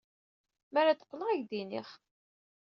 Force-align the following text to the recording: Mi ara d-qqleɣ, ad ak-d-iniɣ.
Mi 0.71 0.77
ara 0.79 0.97
d-qqleɣ, 0.99 1.27
ad 1.29 1.37
ak-d-iniɣ. 1.39 1.87